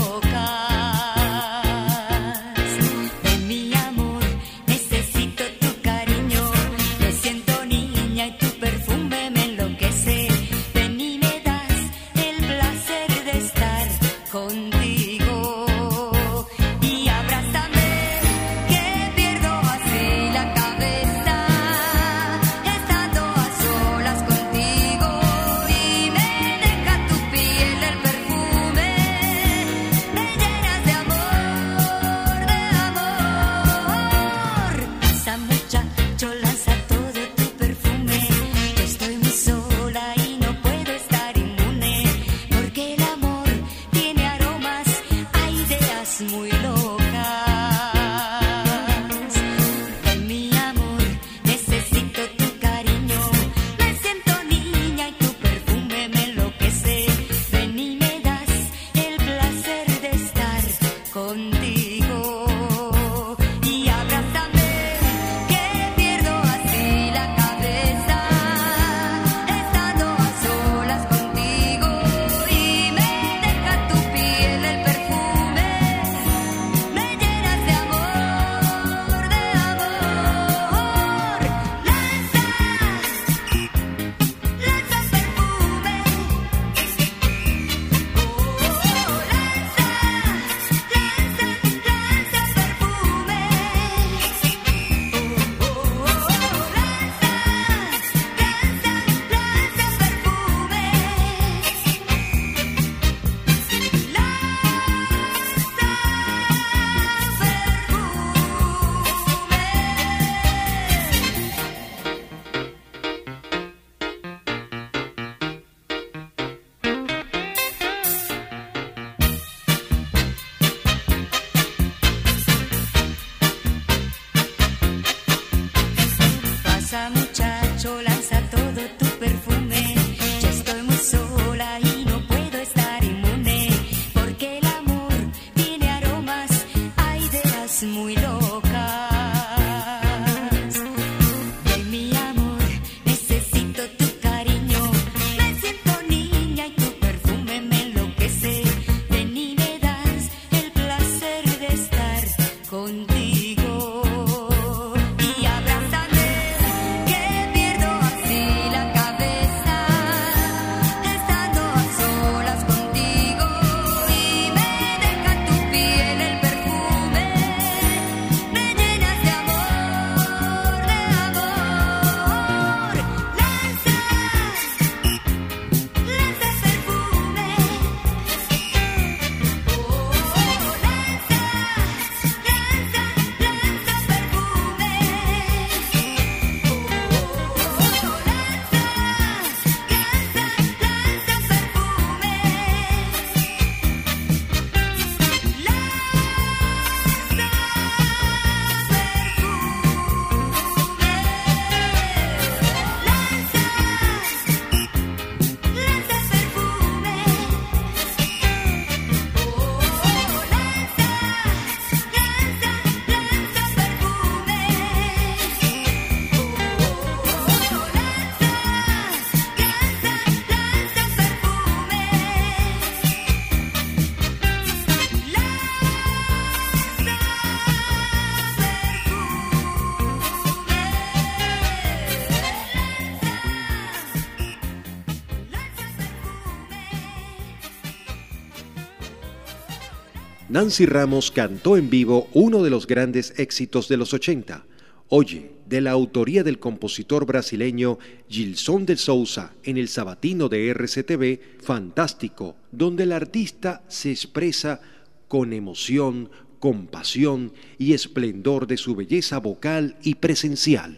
Nancy 240.66 240.84
Ramos 240.84 241.30
cantó 241.30 241.76
en 241.76 241.90
vivo 241.90 242.28
uno 242.32 242.60
de 242.64 242.70
los 242.70 242.88
grandes 242.88 243.34
éxitos 243.38 243.86
de 243.86 243.96
los 243.96 244.12
80, 244.12 244.66
Oye, 245.08 245.52
de 245.64 245.80
la 245.80 245.92
autoría 245.92 246.42
del 246.42 246.58
compositor 246.58 247.24
brasileño 247.24 248.00
Gilson 248.28 248.84
de 248.84 248.96
Souza 248.96 249.52
en 249.62 249.76
el 249.76 249.86
sabatino 249.86 250.48
de 250.48 250.68
RCTV 250.70 251.62
Fantástico, 251.62 252.56
donde 252.72 253.04
el 253.04 253.12
artista 253.12 253.84
se 253.86 254.10
expresa 254.10 254.80
con 255.28 255.52
emoción, 255.52 256.30
compasión 256.58 257.52
y 257.78 257.92
esplendor 257.92 258.66
de 258.66 258.76
su 258.76 258.96
belleza 258.96 259.38
vocal 259.38 259.94
y 260.02 260.16
presencial. 260.16 260.96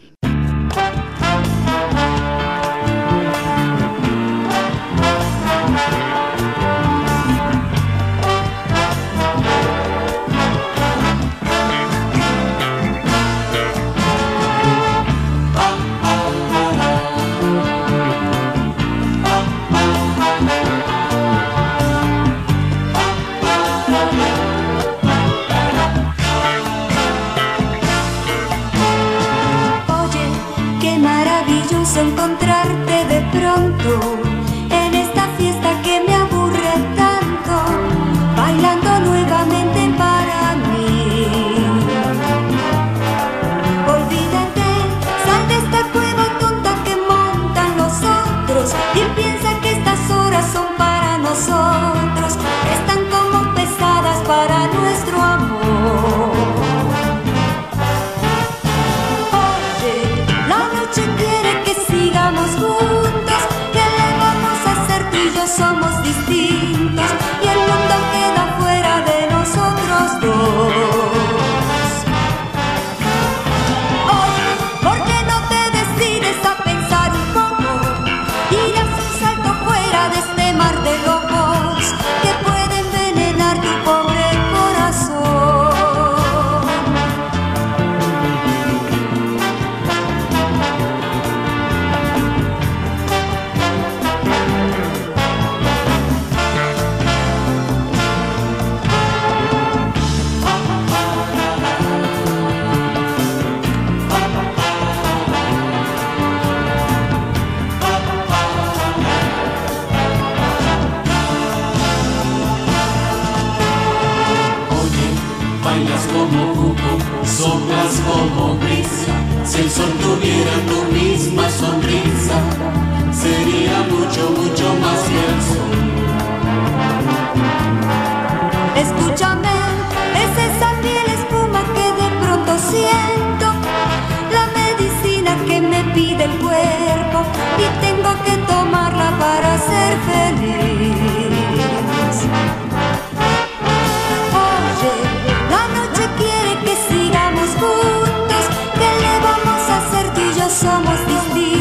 somos 150.48 150.98
distintos. 151.06 151.57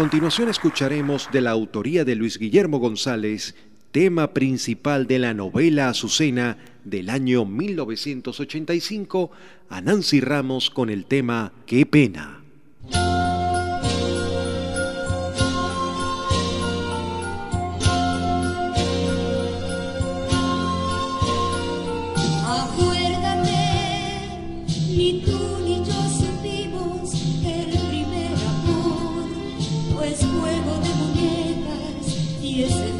Continuación 0.00 0.48
escucharemos 0.48 1.28
de 1.30 1.42
la 1.42 1.50
autoría 1.50 2.06
de 2.06 2.14
Luis 2.14 2.38
Guillermo 2.38 2.78
González, 2.78 3.54
tema 3.92 4.32
principal 4.32 5.06
de 5.06 5.18
la 5.18 5.34
novela 5.34 5.90
Azucena 5.90 6.56
del 6.86 7.10
año 7.10 7.44
1985, 7.44 9.30
a 9.68 9.82
Nancy 9.82 10.22
Ramos 10.22 10.70
con 10.70 10.88
el 10.88 11.04
tema 11.04 11.52
Qué 11.66 11.84
pena. 11.84 12.40
juego 30.38 30.72
de 30.80 30.94
muñecas 30.94 32.16
y 32.42 32.62
ese 32.64 32.99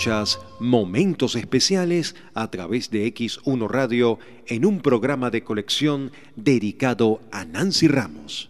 Escuchas 0.00 0.40
Momentos 0.60 1.34
Especiales 1.34 2.16
a 2.32 2.50
través 2.50 2.90
de 2.90 3.06
X1 3.14 3.68
Radio 3.68 4.18
en 4.46 4.64
un 4.64 4.80
programa 4.80 5.28
de 5.28 5.44
colección 5.44 6.10
dedicado 6.36 7.20
a 7.30 7.44
Nancy 7.44 7.86
Ramos. 7.86 8.48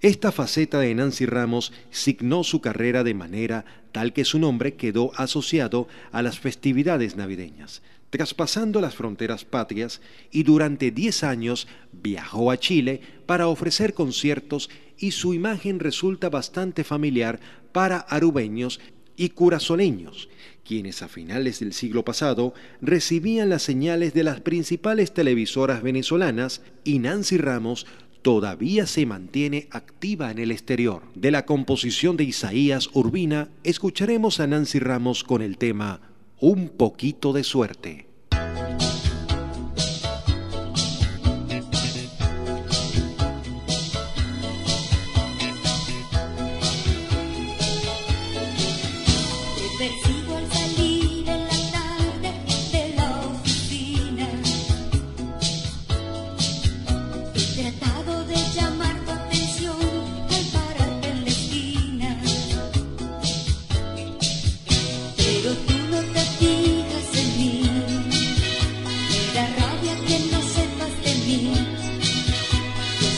Esta 0.00 0.32
faceta 0.32 0.80
de 0.80 0.94
Nancy 0.94 1.26
Ramos 1.26 1.74
signó 1.90 2.44
su 2.44 2.62
carrera 2.62 3.04
de 3.04 3.12
manera 3.12 3.66
tal 3.92 4.14
que 4.14 4.24
su 4.24 4.38
nombre 4.38 4.76
quedó 4.76 5.12
asociado 5.16 5.86
a 6.12 6.22
las 6.22 6.38
festividades 6.38 7.14
navideñas, 7.14 7.82
traspasando 8.08 8.80
las 8.80 8.94
fronteras 8.94 9.44
patrias 9.44 10.00
y 10.30 10.44
durante 10.44 10.92
10 10.92 11.24
años 11.24 11.68
viajó 11.92 12.50
a 12.50 12.56
Chile 12.56 13.02
para 13.26 13.48
ofrecer 13.48 13.92
conciertos 13.92 14.70
y 14.96 15.10
su 15.10 15.34
imagen 15.34 15.78
resulta 15.78 16.30
bastante 16.30 16.84
familiar 16.84 17.38
para 17.72 17.98
arubeños 17.98 18.80
y 19.16 19.30
curazoleños, 19.30 20.28
quienes 20.66 21.02
a 21.02 21.08
finales 21.08 21.60
del 21.60 21.72
siglo 21.72 22.04
pasado 22.04 22.52
recibían 22.80 23.48
las 23.48 23.62
señales 23.62 24.12
de 24.14 24.24
las 24.24 24.40
principales 24.40 25.14
televisoras 25.14 25.82
venezolanas 25.82 26.62
y 26.84 26.98
Nancy 26.98 27.38
Ramos 27.38 27.86
todavía 28.22 28.86
se 28.86 29.06
mantiene 29.06 29.68
activa 29.70 30.30
en 30.30 30.38
el 30.38 30.50
exterior. 30.50 31.02
De 31.14 31.30
la 31.30 31.46
composición 31.46 32.16
de 32.16 32.24
Isaías 32.24 32.90
Urbina, 32.92 33.48
escucharemos 33.62 34.40
a 34.40 34.46
Nancy 34.48 34.80
Ramos 34.80 35.22
con 35.22 35.42
el 35.42 35.58
tema 35.58 36.00
Un 36.40 36.68
poquito 36.70 37.32
de 37.32 37.44
suerte. 37.44 38.05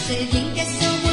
Angelim 0.09 0.55
que 0.55 0.61
é 0.61 0.65
seu 0.65 1.08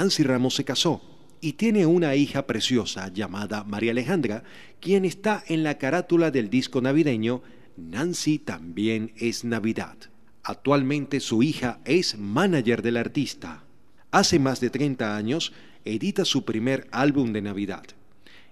Nancy 0.00 0.22
Ramos 0.22 0.54
se 0.54 0.64
casó 0.64 1.02
y 1.42 1.52
tiene 1.52 1.84
una 1.84 2.14
hija 2.14 2.46
preciosa 2.46 3.12
llamada 3.12 3.64
María 3.64 3.90
Alejandra, 3.90 4.44
quien 4.80 5.04
está 5.04 5.44
en 5.46 5.62
la 5.62 5.76
carátula 5.76 6.30
del 6.30 6.48
disco 6.48 6.80
navideño 6.80 7.42
Nancy 7.76 8.38
también 8.38 9.12
es 9.18 9.44
Navidad. 9.44 9.98
Actualmente 10.42 11.20
su 11.20 11.42
hija 11.42 11.80
es 11.84 12.16
manager 12.16 12.80
del 12.80 12.96
artista. 12.96 13.64
Hace 14.10 14.38
más 14.38 14.58
de 14.60 14.70
30 14.70 15.14
años 15.14 15.52
edita 15.84 16.24
su 16.24 16.46
primer 16.46 16.88
álbum 16.92 17.34
de 17.34 17.42
Navidad. 17.42 17.84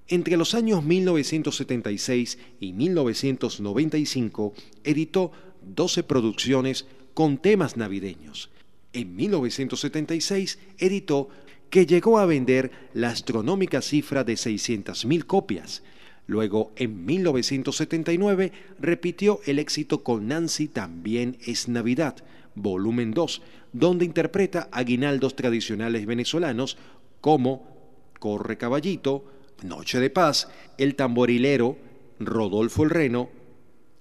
Entre 0.07 0.37
los 0.37 0.55
años 0.55 0.85
1976 0.85 2.39
y 2.61 2.75
1995 2.75 4.53
editó 4.85 5.33
12 5.63 6.03
producciones 6.03 6.87
con 7.15 7.39
temas 7.39 7.79
navideños 7.79 8.51
en 8.99 9.17
1976 9.17 10.59
editó 10.79 11.29
que 11.71 11.87
llegó 11.87 12.19
a 12.19 12.27
vender 12.27 12.71
la 12.95 13.11
astronómica 13.11 13.83
cifra 13.83 14.25
de 14.25 14.35
600.000 14.35 15.25
copias. 15.25 15.83
Luego, 16.27 16.73
en 16.77 17.07
1979, 17.07 18.53
repitió 18.79 19.41
el 19.47 19.59
éxito 19.59 20.03
con 20.03 20.29
Nancy 20.29 20.69
También 20.69 21.39
es 21.47 21.69
Navidad, 21.69 22.17
volumen 22.55 23.13
2, 23.13 23.43
donde 23.73 24.05
interpreta 24.05 24.69
aguinaldos 24.73 25.37
tradicionales 25.37 26.05
venezolanos 26.05 26.77
como 27.21 27.67
Corre 28.19 28.59
Caballito, 28.59 29.25
Noche 29.63 30.01
de 30.01 30.11
Paz, 30.11 30.49
El 30.77 30.97
Tamborilero, 30.97 31.77
Rodolfo 32.21 32.85
el 32.85 32.91
Reno 32.91 33.31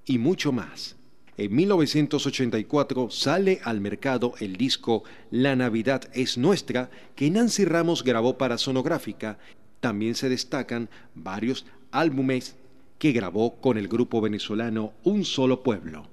y 0.05 0.17
mucho 0.17 0.51
más. 0.51 0.96
En 1.37 1.55
1984 1.55 3.11
sale 3.11 3.59
al 3.63 3.79
mercado 3.79 4.33
el 4.39 4.57
disco 4.57 5.03
La 5.29 5.55
Navidad 5.55 6.09
es 6.13 6.35
Nuestra, 6.39 6.89
que 7.15 7.29
Nancy 7.29 7.63
Ramos 7.63 8.03
grabó 8.03 8.39
para 8.39 8.57
Sonográfica. 8.57 9.37
También 9.79 10.15
se 10.15 10.29
destacan 10.29 10.89
varios 11.13 11.67
álbumes 11.91 12.55
que 12.97 13.11
grabó 13.11 13.61
con 13.61 13.77
el 13.77 13.87
grupo 13.87 14.19
venezolano 14.19 14.93
Un 15.03 15.25
Solo 15.25 15.61
Pueblo. 15.61 16.09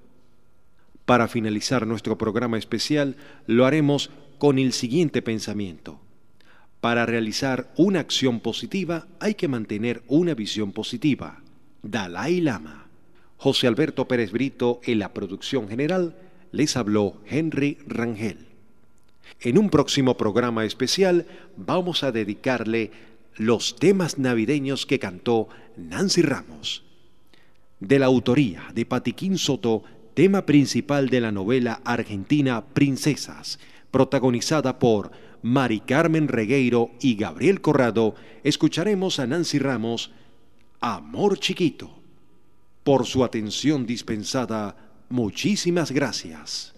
Para 1.06 1.26
finalizar 1.26 1.86
nuestro 1.86 2.18
programa 2.18 2.58
especial, 2.58 3.16
lo 3.46 3.64
haremos 3.64 4.10
con 4.36 4.58
el 4.58 4.74
siguiente 4.74 5.22
pensamiento. 5.22 6.00
Para 6.82 7.06
realizar 7.06 7.72
una 7.78 8.00
acción 8.00 8.40
positiva 8.40 9.06
hay 9.20 9.36
que 9.36 9.48
mantener 9.48 10.02
una 10.06 10.34
visión 10.34 10.72
positiva. 10.72 11.42
Dalai 11.82 12.42
Lama. 12.42 12.83
José 13.36 13.66
Alberto 13.66 14.08
Pérez 14.08 14.32
Brito 14.32 14.80
en 14.84 14.98
la 14.98 15.12
producción 15.12 15.68
general, 15.68 16.16
les 16.52 16.76
habló 16.76 17.20
Henry 17.26 17.78
Rangel. 17.86 18.46
En 19.40 19.58
un 19.58 19.70
próximo 19.70 20.16
programa 20.16 20.64
especial 20.64 21.26
vamos 21.56 22.04
a 22.04 22.12
dedicarle 22.12 22.90
los 23.36 23.76
temas 23.76 24.18
navideños 24.18 24.86
que 24.86 24.98
cantó 24.98 25.48
Nancy 25.76 26.22
Ramos. 26.22 26.84
De 27.80 27.98
la 27.98 28.06
autoría 28.06 28.68
de 28.74 28.86
Patiquín 28.86 29.36
Soto, 29.38 29.82
tema 30.14 30.46
principal 30.46 31.08
de 31.08 31.20
la 31.20 31.32
novela 31.32 31.80
argentina 31.84 32.64
Princesas, 32.64 33.58
protagonizada 33.90 34.78
por 34.78 35.10
Mari 35.42 35.80
Carmen 35.80 36.28
Regueiro 36.28 36.90
y 37.00 37.16
Gabriel 37.16 37.60
Corrado, 37.60 38.14
escucharemos 38.44 39.18
a 39.18 39.26
Nancy 39.26 39.58
Ramos, 39.58 40.12
Amor 40.80 41.38
Chiquito. 41.38 42.03
Por 42.84 43.06
su 43.06 43.24
atención 43.24 43.86
dispensada, 43.86 44.76
muchísimas 45.08 45.90
gracias. 45.90 46.74